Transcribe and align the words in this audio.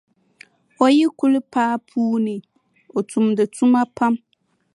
O 0.83 0.85
yi 0.95 1.05
kuli 1.17 1.39
paai 1.51 1.75
puu 1.87 2.15
ni, 2.25 2.35
o 2.97 2.99
tumdi 3.09 3.43
tuma 3.55 3.81
pam. 3.97 4.13